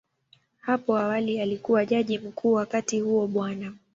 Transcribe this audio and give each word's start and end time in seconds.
Hapo 0.61 0.97
awali 0.97 1.41
alikuwa 1.41 1.85
Jaji 1.85 2.17
Mkuu, 2.19 2.53
wakati 2.53 2.99
huo 2.99 3.27
Bw. 3.27 3.45